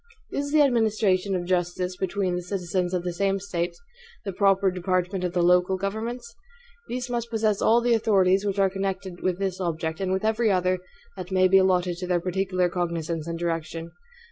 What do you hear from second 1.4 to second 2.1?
justice